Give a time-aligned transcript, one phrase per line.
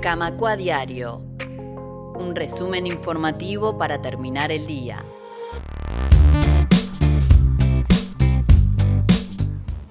[0.00, 1.22] Camacua Diario.
[2.18, 5.02] Un resumen informativo para terminar el día.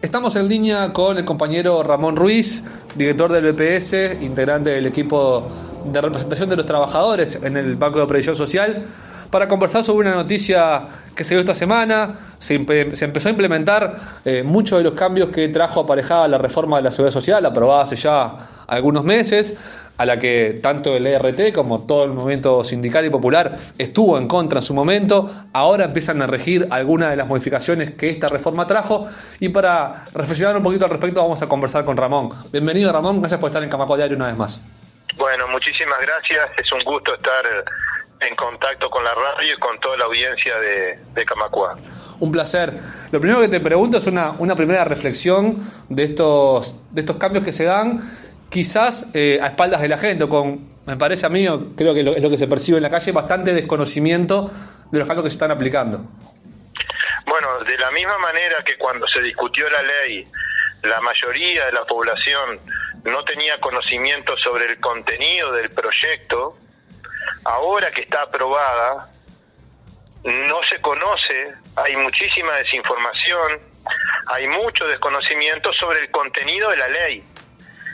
[0.01, 2.63] Estamos en línea con el compañero Ramón Ruiz,
[2.95, 5.49] director del BPS, integrante del equipo
[5.85, 8.85] de representación de los trabajadores en el Banco de Previsión Social,
[9.35, 12.15] para conversar sobre una noticia que se dio esta semana.
[12.39, 16.83] Se, empezó a implementar eh, muchos de los cambios que trajo aparejada la reforma de
[16.83, 18.33] la seguridad social, aprobada hace ya
[18.65, 19.59] algunos meses,
[19.97, 24.29] a la que tanto el ERT como todo el movimiento sindical y popular estuvo en
[24.29, 25.29] contra en su momento.
[25.51, 29.05] Ahora empiezan a regir algunas de las modificaciones que esta reforma trajo.
[29.41, 32.29] Y para reflexionar un poquito al respecto, vamos a conversar con Ramón.
[32.53, 33.19] Bienvenido, Ramón.
[33.19, 34.61] Gracias por estar en Camaco Diario una vez más.
[35.17, 36.51] Bueno, muchísimas gracias.
[36.57, 37.45] Es un gusto estar
[38.27, 41.75] en contacto con la radio y con toda la audiencia de, de Camacua.
[42.19, 42.73] Un placer.
[43.11, 45.55] Lo primero que te pregunto es una, una primera reflexión
[45.89, 48.01] de estos, de estos cambios que se dan,
[48.49, 52.23] quizás eh, a espaldas de la gente, con, me parece a mí, creo que es
[52.23, 54.49] lo que se percibe en la calle, bastante desconocimiento
[54.91, 56.05] de los cambios que se están aplicando.
[57.25, 60.23] Bueno, de la misma manera que cuando se discutió la ley,
[60.83, 62.59] la mayoría de la población
[63.03, 66.57] no tenía conocimiento sobre el contenido del proyecto,
[67.45, 69.09] ahora que está aprobada,
[70.23, 73.61] no se conoce, hay muchísima desinformación,
[74.27, 77.23] hay mucho desconocimiento sobre el contenido de la ley.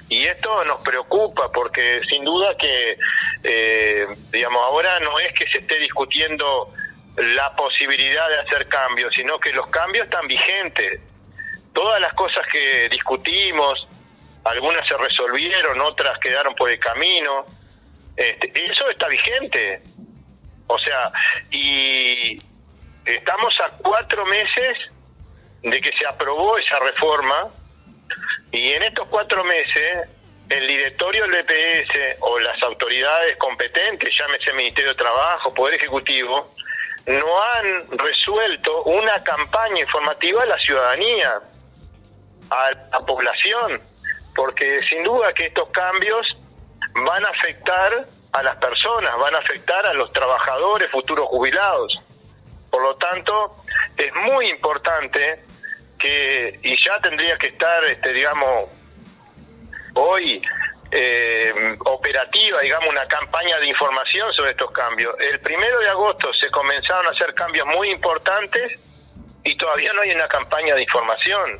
[0.07, 2.97] Y esto nos preocupa porque sin duda que,
[3.43, 6.73] eh, digamos, ahora no es que se esté discutiendo
[7.15, 11.01] la posibilidad de hacer cambios, sino que los cambios están vigentes.
[11.73, 13.87] Todas las cosas que discutimos,
[14.43, 17.45] algunas se resolvieron, otras quedaron por el camino,
[18.21, 19.81] este, eso está vigente.
[20.67, 21.11] O sea,
[21.49, 22.41] y
[23.05, 24.77] estamos a cuatro meses
[25.63, 27.49] de que se aprobó esa reforma
[28.51, 30.07] y en estos cuatro meses
[30.49, 36.53] el directorio del BPS o las autoridades competentes, llámese Ministerio de Trabajo, Poder Ejecutivo,
[37.07, 41.41] no han resuelto una campaña informativa a la ciudadanía,
[42.49, 43.81] a la población,
[44.35, 46.27] porque sin duda que estos cambios
[46.93, 52.01] van a afectar a las personas, van a afectar a los trabajadores futuros jubilados.
[52.69, 53.57] Por lo tanto,
[53.97, 55.43] es muy importante
[55.99, 58.69] que, y ya tendría que estar, este, digamos,
[59.93, 60.41] hoy
[60.91, 65.13] eh, operativa, digamos, una campaña de información sobre estos cambios.
[65.19, 68.79] El primero de agosto se comenzaron a hacer cambios muy importantes
[69.43, 71.59] y todavía no hay una campaña de información.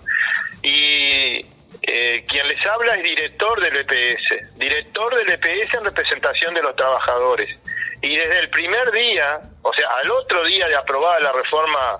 [0.63, 1.45] Y
[1.81, 6.75] eh, quien les habla es director del EPS, director del EPS en representación de los
[6.75, 7.57] trabajadores.
[8.01, 11.99] Y desde el primer día, o sea, al otro día de aprobada la reforma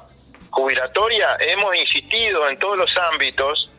[0.52, 3.70] jubilatoria, hemos insistido en todos los ámbitos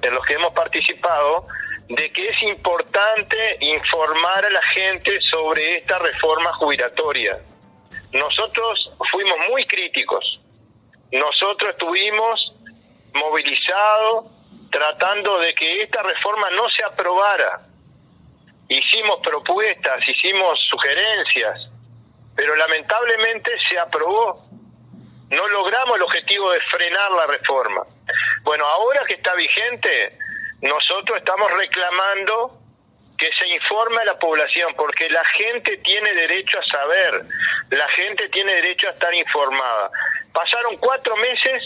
[0.00, 1.46] en los que hemos participado
[1.88, 7.38] de que es importante informar a la gente sobre esta reforma jubilatoria.
[8.12, 10.40] Nosotros fuimos muy críticos,
[11.12, 12.54] nosotros estuvimos
[13.14, 14.33] movilizados
[14.74, 17.60] tratando de que esta reforma no se aprobara.
[18.68, 21.68] Hicimos propuestas, hicimos sugerencias,
[22.34, 24.44] pero lamentablemente se aprobó.
[25.30, 27.84] No logramos el objetivo de frenar la reforma.
[28.42, 30.18] Bueno, ahora que está vigente,
[30.60, 32.58] nosotros estamos reclamando
[33.16, 37.22] que se informe a la población, porque la gente tiene derecho a saber,
[37.70, 39.90] la gente tiene derecho a estar informada.
[40.32, 41.62] Pasaron cuatro meses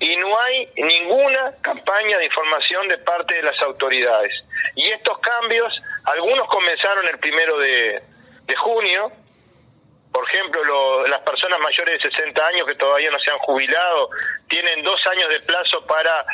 [0.00, 4.32] y no hay ninguna campaña de información de parte de las autoridades.
[4.76, 8.02] Y estos cambios, algunos comenzaron el primero de,
[8.58, 9.12] junio,
[10.12, 14.10] por ejemplo, las personas mayores de 60 años que todavía no se han jubilado
[14.48, 16.24] tienen dos años de plazo para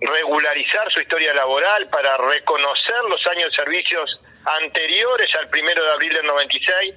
[0.00, 4.20] regularizar su historia laboral, para reconocer los años de servicios
[4.60, 6.94] anteriores al primero de abril del 96.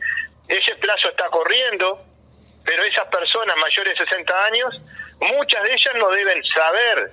[0.48, 2.04] Ese plazo está corriendo,
[2.66, 4.82] pero esas personas mayores de 60 años
[5.20, 7.12] Muchas de ellas no deben saber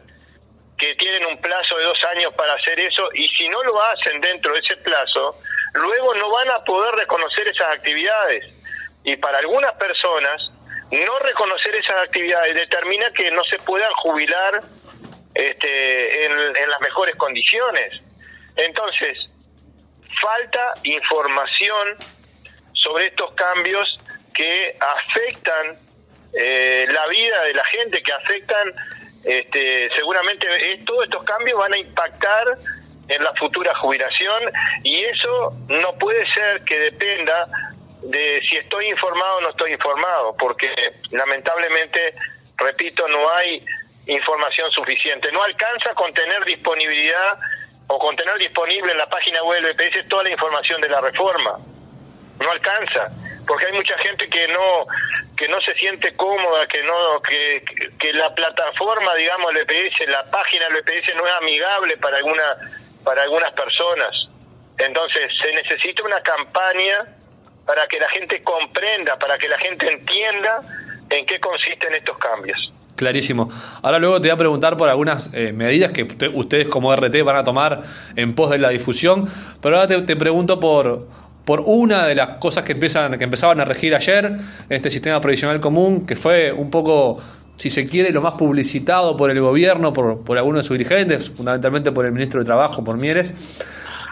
[0.76, 4.20] que tienen un plazo de dos años para hacer eso y si no lo hacen
[4.20, 5.38] dentro de ese plazo,
[5.74, 8.44] luego no van a poder reconocer esas actividades.
[9.04, 10.36] Y para algunas personas,
[10.90, 14.62] no reconocer esas actividades determina que no se puedan jubilar
[15.34, 18.00] este, en, en las mejores condiciones.
[18.56, 19.18] Entonces,
[20.20, 21.96] falta información
[22.72, 23.98] sobre estos cambios
[24.34, 25.78] que afectan
[26.34, 28.74] eh, la vida de la gente que afectan,
[29.24, 30.46] este, seguramente
[30.84, 32.58] todos estos cambios van a impactar
[33.08, 34.50] en la futura jubilación
[34.82, 37.48] y eso no puede ser que dependa
[38.02, 40.68] de si estoy informado o no estoy informado, porque
[41.10, 42.14] lamentablemente,
[42.58, 43.64] repito, no hay
[44.06, 47.38] información suficiente, no alcanza con tener disponibilidad
[47.86, 51.00] o con tener disponible en la página web del BPS toda la información de la
[51.00, 51.58] reforma.
[52.40, 53.10] No alcanza,
[53.46, 54.86] porque hay mucha gente que no
[55.36, 57.64] que no se siente cómoda, que no que,
[57.98, 62.42] que la plataforma, digamos, del BPS, la página del BPS no es amigable para alguna
[63.02, 64.28] para algunas personas.
[64.78, 67.06] Entonces, se necesita una campaña
[67.66, 70.60] para que la gente comprenda, para que la gente entienda
[71.10, 72.72] en qué consisten estos cambios.
[72.96, 73.50] Clarísimo.
[73.82, 77.36] Ahora luego te voy a preguntar por algunas eh, medidas que ustedes como RT van
[77.36, 77.82] a tomar
[78.14, 79.28] en pos de la difusión,
[79.60, 81.08] pero ahora te, pregunto por,
[81.44, 84.38] por una de las cosas que empiezan que empezaban a regir ayer,
[84.68, 87.18] este sistema provisional común, que fue un poco,
[87.56, 91.30] si se quiere, lo más publicitado por el gobierno, por, por algunos de sus dirigentes,
[91.30, 93.34] fundamentalmente por el ministro de Trabajo, por Mieres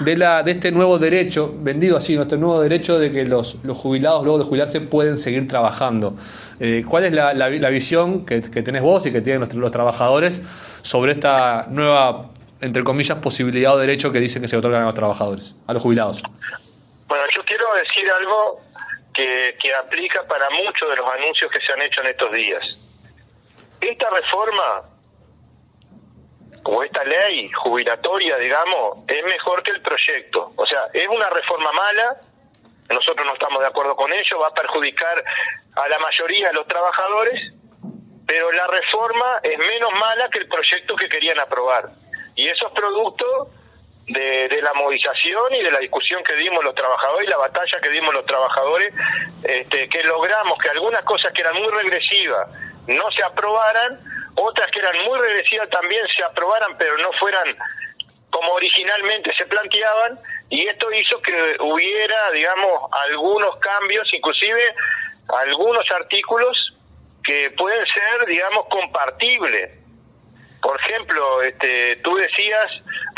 [0.05, 4.45] de, este nuevo derecho, vendido así, este nuevo derecho de que los, jubilados luego de
[4.45, 6.17] jubilarse pueden seguir trabajando.
[6.61, 10.43] Eh, ¿Cuál es la, visión que, que, tenés vos y que tienen los, los, trabajadores
[10.83, 12.31] sobre esta nueva,
[12.61, 15.83] entre comillas, posibilidad o derecho que dicen que se otorgan a los trabajadores, a los
[15.83, 16.23] jubilados?
[17.13, 18.63] Bueno, yo quiero decir algo
[19.13, 22.65] que, que aplica para muchos de los anuncios que se han hecho en estos días.
[23.83, 24.89] Esta reforma
[26.63, 30.55] como esta ley jubilatoria, digamos, es mejor que el proyecto.
[30.57, 32.17] O sea, es una reforma mala,
[32.89, 35.23] nosotros no estamos de acuerdo con ello, va a perjudicar
[35.77, 37.53] a la mayoría de los trabajadores,
[38.27, 41.91] pero la reforma es menos mala que el proyecto que querían aprobar.
[42.37, 43.51] Y eso es producto
[44.07, 47.91] de, la movilización y de la discusión que dimos los trabajadores y la batalla que
[47.91, 48.93] dimos los trabajadores,
[49.45, 52.47] este, que logramos que algunas cosas que eran muy regresivas
[52.87, 54.01] no se aprobaran
[54.35, 57.57] otras que eran muy regresivas también se aprobaran, pero no fueran
[58.31, 64.75] como originalmente se planteaban, y esto hizo que hubiera, digamos, algunos cambios, inclusive
[65.29, 66.75] algunos artículos
[67.23, 69.71] que pueden ser, digamos, compartibles.
[70.63, 72.67] Por ejemplo, este, tú decías,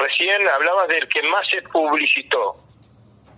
[0.07, 2.57] recién hablabas del que más se publicitó.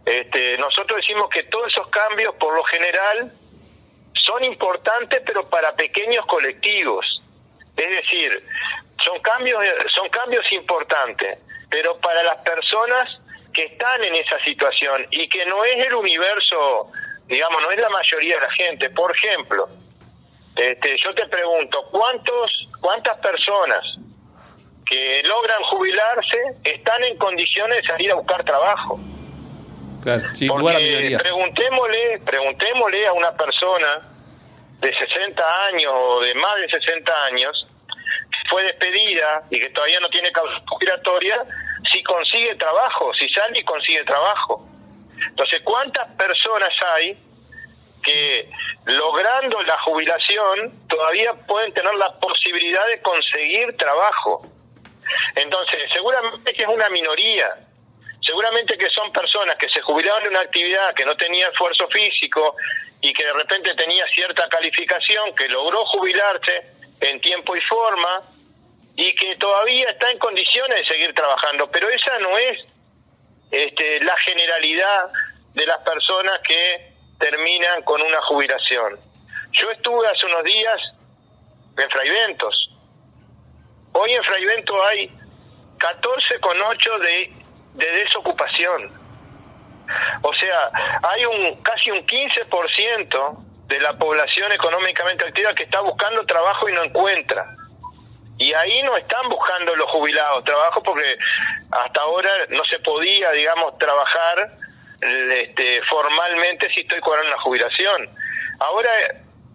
[0.04, 3.32] Este, nosotros decimos que todos esos cambios, por lo general,
[4.14, 7.04] son importantes, pero para pequeños colectivos.
[7.76, 8.42] Es decir,
[9.04, 9.62] son cambios,
[9.94, 13.08] son cambios importantes, pero para las personas
[13.52, 16.86] que están en esa situación y que no es el universo,
[17.26, 18.90] digamos, no es la mayoría de la gente.
[18.90, 19.68] Por ejemplo,
[20.56, 23.84] este, yo te pregunto, ¿cuántos, ¿cuántas personas
[24.86, 28.98] que logran jubilarse están en condiciones de salir a buscar trabajo?
[30.02, 34.02] Claro, Porque preguntémosle, preguntémosle a una persona
[34.80, 37.66] de 60 años o de más de 60 años
[38.48, 41.42] fue despedida y que todavía no tiene causa jubilatoria,
[41.90, 44.68] si consigue trabajo, si sale y consigue trabajo.
[45.28, 47.18] Entonces, ¿cuántas personas hay
[48.04, 48.48] que
[48.84, 54.46] logrando la jubilación todavía pueden tener la posibilidad de conseguir trabajo?
[55.34, 57.56] Entonces, seguramente que es una minoría,
[58.20, 62.56] seguramente que son personas que se jubilaron en una actividad que no tenía esfuerzo físico
[63.00, 66.64] y que de repente tenía cierta calificación, que logró jubilarse
[67.00, 68.22] en tiempo y forma
[68.96, 72.64] y que todavía está en condiciones de seguir trabajando, pero esa no es
[73.50, 75.10] este, la generalidad
[75.54, 78.98] de las personas que terminan con una jubilación.
[79.52, 80.76] Yo estuve hace unos días
[81.78, 82.70] en Fraiventos.
[83.98, 85.10] Hoy en Fraivento hay
[85.78, 87.32] 14,8 de,
[87.75, 88.93] de desocupación.
[90.20, 90.70] O sea,
[91.02, 96.73] hay un casi un 15% de la población económicamente activa que está buscando trabajo y
[96.73, 97.56] no encuentra.
[98.37, 101.16] Y ahí no están buscando los jubilados trabajo porque
[101.70, 104.59] hasta ahora no se podía, digamos, trabajar
[105.00, 108.11] este, formalmente si estoy cobrando una jubilación.
[108.61, 108.90] Ahora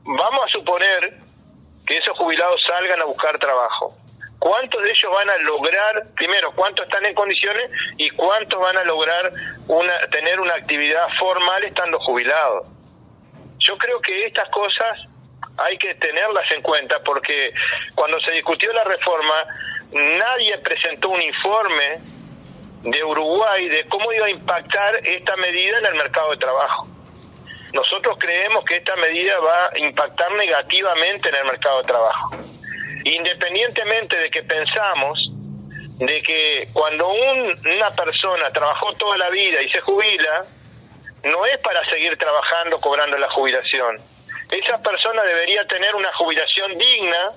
[0.03, 1.13] vamos a suponer
[1.85, 3.95] que esos jubilados salgan a buscar trabajo.
[4.41, 8.83] ¿Cuántos de ellos van a lograr, primero, cuántos están en condiciones y cuántos van a
[8.85, 9.31] lograr
[9.67, 12.65] una, tener una actividad formal estando jubilados?
[13.59, 14.97] Yo creo que estas cosas
[15.57, 17.53] hay que tenerlas en cuenta porque
[17.93, 19.45] cuando se discutió la reforma
[19.91, 21.99] nadie presentó un informe
[22.81, 26.87] de Uruguay de cómo iba a impactar esta medida en el mercado de trabajo.
[27.73, 32.31] Nosotros creemos que esta medida va a impactar negativamente en el mercado de trabajo.
[33.03, 35.19] Independientemente de que pensamos
[35.97, 40.45] de que cuando una persona trabajó toda la vida y se jubila,
[41.23, 43.97] no es para seguir trabajando cobrando la jubilación.
[44.49, 47.31] Esa persona debería tener una jubilación digna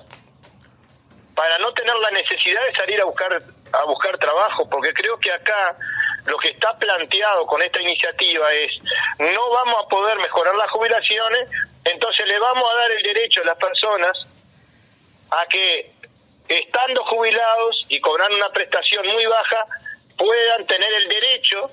[1.35, 3.37] para no tener la necesidad de salir a buscar
[3.73, 5.77] a buscar trabajo, porque creo que acá
[6.25, 8.71] lo que está planteado con esta iniciativa es
[9.19, 11.49] no vamos a poder mejorar las jubilaciones,
[11.83, 14.34] entonces le vamos a dar el derecho a las personas
[15.31, 15.91] a que
[16.47, 19.65] estando jubilados y cobrando una prestación muy baja
[20.17, 21.71] puedan tener el derecho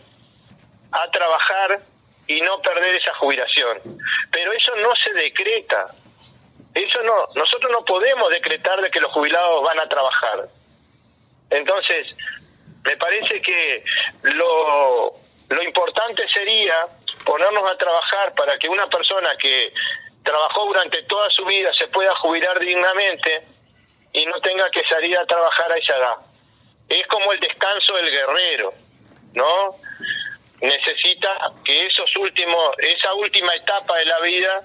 [0.92, 1.80] a trabajar
[2.26, 3.80] y no perder esa jubilación.
[4.30, 5.86] Pero eso no se decreta.
[6.74, 10.48] Eso no, nosotros no podemos decretar de que los jubilados van a trabajar.
[11.50, 12.06] Entonces,
[12.84, 13.84] me parece que
[14.22, 15.12] lo,
[15.50, 16.86] lo importante sería
[17.24, 19.72] ponernos a trabajar para que una persona que
[20.22, 23.42] trabajó durante toda su vida se pueda jubilar dignamente
[24.12, 26.16] y no tenga que salir a trabajar a esa edad.
[26.88, 28.74] Es como el descanso del guerrero,
[29.34, 29.76] ¿no?
[30.60, 34.62] Necesita que esos últimos, esa última etapa de la vida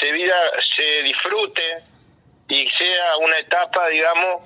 [0.00, 0.34] se vida
[0.76, 1.82] se disfrute
[2.48, 4.42] y sea una etapa, digamos,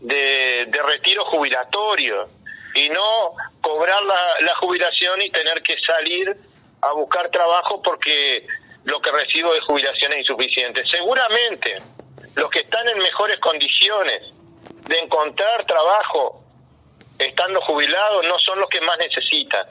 [0.00, 2.28] de, de retiro jubilatorio
[2.74, 6.36] y no cobrar la, la jubilación y tener que salir
[6.82, 8.46] a buscar trabajo porque
[8.88, 10.84] lo que recibo de jubilación es insuficiente.
[10.84, 11.80] Seguramente
[12.34, 14.22] los que están en mejores condiciones
[14.86, 16.42] de encontrar trabajo
[17.18, 19.66] estando jubilados no son los que más necesitan.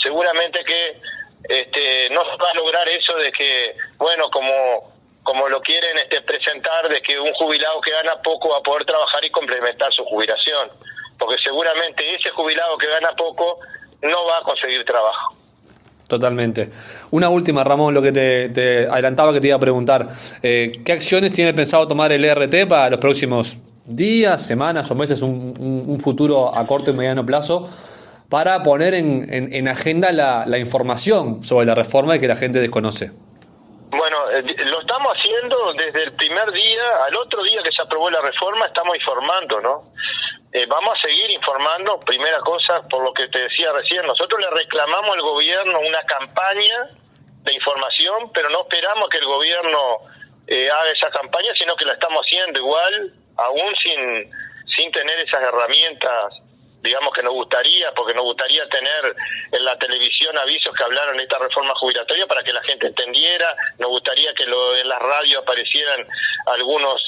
[0.00, 1.00] Seguramente que
[1.48, 6.20] este, no se va a lograr eso de que, bueno, como, como lo quieren este,
[6.22, 10.04] presentar, de que un jubilado que gana poco va a poder trabajar y complementar su
[10.04, 10.70] jubilación.
[11.18, 13.60] Porque seguramente ese jubilado que gana poco
[14.02, 15.41] no va a conseguir trabajo.
[16.12, 16.68] Totalmente.
[17.12, 20.08] Una última, Ramón, lo que te, adelantaba que te iba a preguntar.
[20.42, 25.22] Eh, ¿Qué acciones tiene pensado tomar el ERT para los próximos días, semanas o meses,
[25.22, 27.66] un, futuro a corto y mediano plazo,
[28.28, 33.10] para poner en, agenda la, información sobre la reforma y que la gente desconoce?
[33.88, 38.10] Bueno, eh, lo estamos haciendo desde el primer día, al otro día que se aprobó
[38.10, 39.92] la reforma, estamos informando, ¿no?
[40.54, 44.50] Eh, vamos a seguir informando, primera cosa, por lo que te decía recién, nosotros le
[44.50, 46.88] reclamamos al gobierno una campaña
[47.42, 49.78] de información, pero no esperamos que el gobierno
[50.46, 54.30] eh, haga esa campaña, sino que la estamos haciendo igual, aún sin,
[54.76, 56.34] sin tener esas herramientas,
[56.82, 59.16] digamos que nos gustaría, porque nos gustaría tener
[59.52, 63.56] en la televisión avisos que hablaron de esta reforma jubilatoria para que la gente entendiera,
[63.78, 66.06] nos gustaría que lo, en las radios aparecieran
[66.44, 67.00] algunos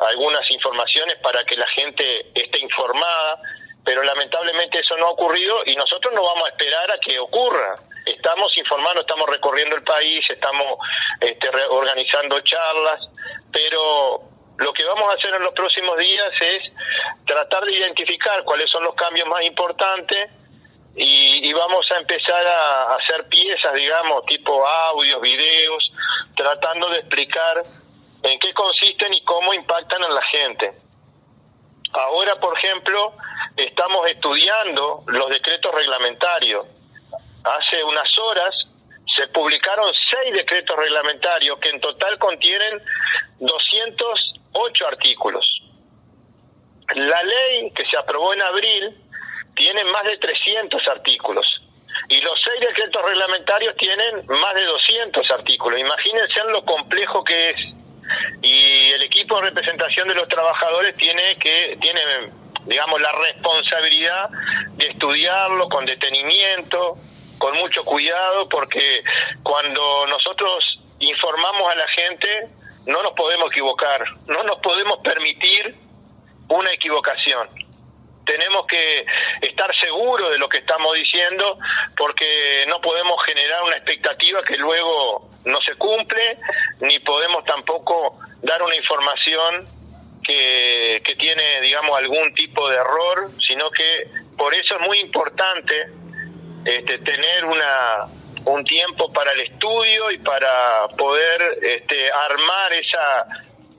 [0.00, 3.40] algunas informaciones para que la gente esté informada,
[3.84, 7.76] pero lamentablemente eso no ha ocurrido y nosotros no vamos a esperar a que ocurra.
[8.06, 10.78] Estamos informando, estamos recorriendo el país, estamos
[11.20, 13.00] este, organizando charlas,
[13.52, 14.22] pero
[14.58, 16.72] lo que vamos a hacer en los próximos días es
[17.26, 20.30] tratar de identificar cuáles son los cambios más importantes
[20.96, 25.92] y, y, vamos a empezar a hacer piezas, digamos, tipo audios, videos,
[26.34, 27.64] tratando de explicar
[28.22, 30.72] en qué consisten y cómo impactan en la gente.
[31.92, 33.14] Ahora, por ejemplo,
[33.56, 36.66] estamos estudiando los decretos reglamentarios.
[37.44, 38.54] Hace unas horas
[39.16, 42.82] se publicaron seis decretos reglamentarios que en total contienen
[43.40, 45.62] 208 artículos.
[46.94, 48.96] La ley que se aprobó en abril
[49.56, 51.46] tiene más de 300 artículos
[52.08, 55.78] y los seis decretos reglamentarios tienen más de 200 artículos.
[55.78, 57.56] Imagínense lo complejo que es
[59.40, 62.00] representación de los trabajadores tiene que tiene
[62.64, 64.30] digamos la responsabilidad
[64.72, 66.96] de estudiarlo con detenimiento
[67.38, 69.02] con mucho cuidado porque
[69.42, 72.48] cuando nosotros informamos a la gente
[72.86, 75.74] no nos podemos equivocar no nos podemos permitir
[76.50, 77.48] una equivocación.
[78.26, 79.06] Tenemos que
[79.40, 81.58] estar seguros de lo que estamos diciendo
[81.96, 86.38] porque no podemos generar una expectativa que luego no se cumple,
[86.80, 89.66] ni podemos tampoco dar una información
[90.22, 95.86] que, que tiene, digamos, algún tipo de error, sino que por eso es muy importante
[96.64, 98.06] este, tener una,
[98.44, 103.26] un tiempo para el estudio y para poder este, armar esa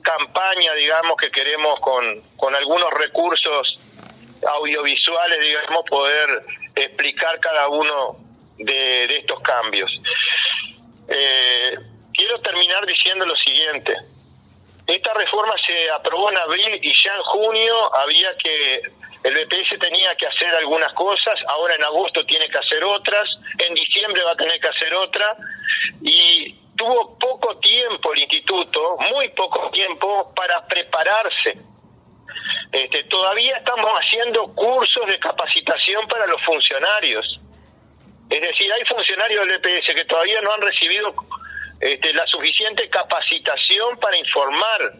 [0.02, 3.78] campaña, digamos, que queremos con, con algunos recursos
[4.46, 8.16] audiovisuales, digamos, poder explicar cada uno
[8.58, 9.90] de, estos cambios.
[11.08, 11.76] Eh,
[12.14, 13.94] quiero terminar diciendo lo siguiente.
[14.86, 18.82] Esta reforma se aprobó en abril y ya en junio había que,
[19.24, 23.24] el BPS tenía que hacer algunas cosas, ahora en agosto tiene que hacer otras,
[23.58, 25.36] en diciembre va a tener que hacer otra,
[26.02, 31.58] y tuvo poco tiempo el instituto, muy poco tiempo para prepararse
[32.72, 37.40] este, todavía estamos haciendo cursos de capacitación para los funcionarios.
[38.30, 41.14] Es decir, hay funcionarios del EPS que todavía no han recibido
[41.82, 44.92] este, la suficiente capacitación para informar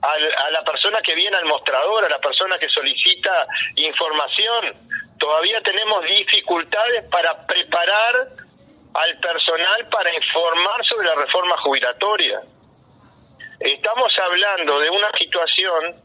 [0.00, 4.74] a la persona que viene al mostrador, a la persona que solicita información.
[5.18, 8.28] Todavía tenemos dificultades para preparar
[8.94, 12.40] al personal para informar sobre la reforma jubilatoria.
[13.60, 16.02] Estamos hablando de una situación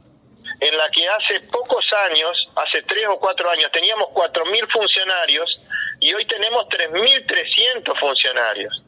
[0.60, 5.58] en la que hace pocos años, hace tres o cuatro años, teníamos 4.000 funcionarios
[6.02, 8.84] y hoy tenemos 3.300 funcionarios.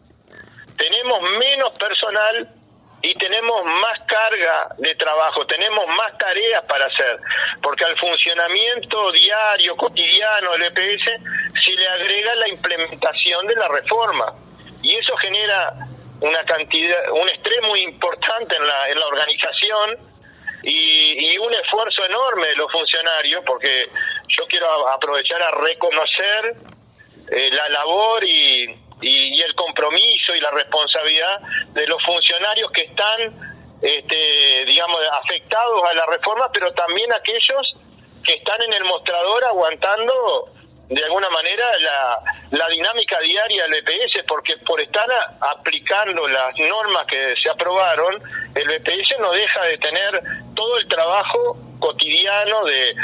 [0.78, 2.50] Tenemos menos personal
[3.02, 7.20] y tenemos más carga de trabajo, tenemos más tareas para hacer,
[7.62, 14.34] porque al funcionamiento diario, cotidiano del EPS, se le agrega la implementación de la reforma.
[14.82, 15.74] Y eso genera
[16.22, 19.98] una cantidad, un estrés muy importante en la, en la organización
[20.64, 23.88] y, un esfuerzo enorme de los funcionarios, porque
[24.30, 26.56] yo quiero aprovechar a reconocer
[27.32, 31.40] eh, la labor y, y, el compromiso y la responsabilidad
[31.74, 37.76] de los funcionarios que están, este, digamos, afectados a la reforma, pero también aquellos
[38.24, 40.52] que están en el mostrador aguantando
[40.90, 42.20] de alguna manera la,
[42.52, 45.08] la dinámica diaria del BPS, porque por estar
[45.42, 48.22] aplicando las normas que se aprobaron,
[48.54, 50.22] el BPS no deja de tener
[50.54, 52.96] todo el trabajo cotidiano de,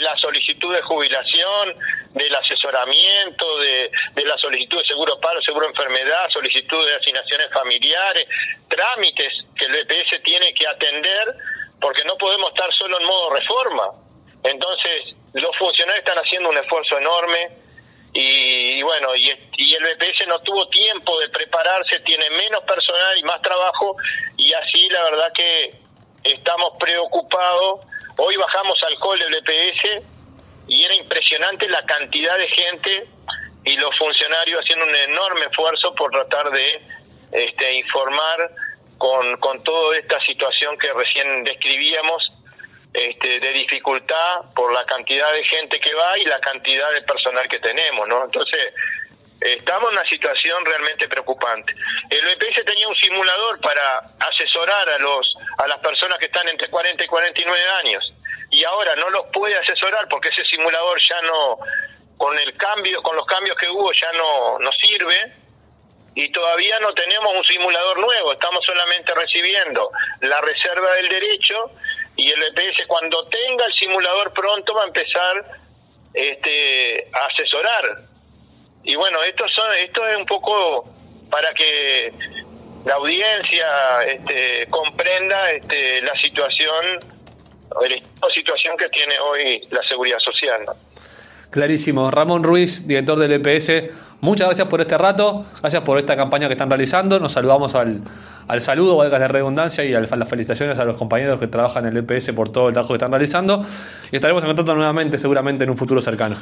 [0.00, 1.74] la solicitud de jubilación,
[2.10, 8.26] del asesoramiento, de, de la solicitud de seguro paro, seguro enfermedad, solicitud de asignaciones familiares,
[8.68, 11.34] trámites que el BPS tiene que atender,
[11.80, 13.84] porque no podemos estar solo en modo reforma.
[14.42, 17.50] Entonces, los funcionarios están haciendo un esfuerzo enorme
[18.12, 23.22] y, bueno, y, y, el BPS no tuvo tiempo de prepararse, tiene menos personal y
[23.22, 23.96] más trabajo
[24.36, 25.70] y así la verdad que
[26.24, 27.80] estamos preocupados.
[28.16, 30.06] Hoy bajamos al del BPS
[30.68, 33.08] y era impresionante la cantidad de gente
[33.64, 36.82] y los funcionarios haciendo un enorme esfuerzo por tratar de
[37.32, 38.50] este, informar
[38.98, 42.32] con, con toda esta situación que recién describíamos
[42.92, 47.48] este, de dificultad por la cantidad de gente que va y la cantidad de personal
[47.48, 48.24] que tenemos, ¿no?
[48.24, 48.74] Entonces,
[49.40, 51.72] estamos en una situación realmente preocupante.
[52.10, 56.68] El BPS tenía un simulador para asesorar a los a las personas que están entre
[56.68, 58.12] 40 y 49 años
[58.50, 61.58] y ahora no los puede asesorar porque ese simulador ya no
[62.16, 65.32] con el cambio con los cambios que hubo ya no no sirve
[66.14, 71.70] y todavía no tenemos un simulador nuevo, estamos solamente recibiendo la reserva del derecho
[72.16, 75.44] y el EPS cuando tenga el simulador pronto va a empezar
[76.12, 78.09] este, a asesorar.
[78.82, 80.88] Y bueno, esto, son, esto es un poco
[81.30, 82.12] para que
[82.84, 83.66] la audiencia
[84.06, 86.98] este, comprenda este, la situación,
[87.80, 90.64] la situación que tiene hoy la seguridad social.
[91.50, 92.10] Clarísimo.
[92.10, 96.54] Ramón Ruiz, director del EPS, muchas gracias por este rato, gracias por esta campaña que
[96.54, 97.18] están realizando.
[97.18, 98.02] Nos saludamos al,
[98.46, 102.04] al saludo, valga la redundancia, y las felicitaciones a los compañeros que trabajan en el
[102.08, 103.64] EPS por todo el trabajo que están realizando.
[104.10, 106.40] Y estaremos en contacto nuevamente, seguramente en un futuro cercano.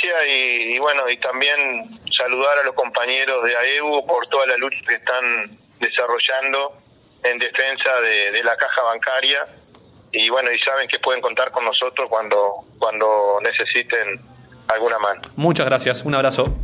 [0.00, 4.76] Gracias y, bueno, y también saludar a los compañeros de AEU por toda la lucha
[4.86, 6.76] que están desarrollando
[7.24, 9.44] en defensa de, la caja bancaria
[10.12, 14.20] y bueno, y saben que pueden contar con nosotros cuando, cuando necesiten
[14.68, 15.22] alguna mano.
[15.36, 16.56] Muchas gracias, un abrazo.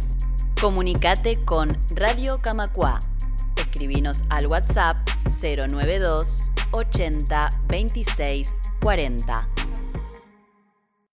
[0.60, 3.00] Comunicate con Radio Camacua
[3.56, 4.96] escribinos al WhatsApp
[5.42, 9.53] 092 80 26 40.